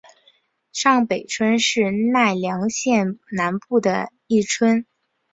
[0.73, 4.87] 上北山村是奈良县南部的一村。